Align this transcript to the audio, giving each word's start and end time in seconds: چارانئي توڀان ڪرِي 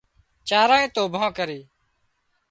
چارانئي 0.47 0.87
توڀان 0.95 1.29
ڪرِي 1.37 1.59